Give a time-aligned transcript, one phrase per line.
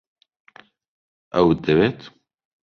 [1.33, 1.99] ئەوت دەوێت؟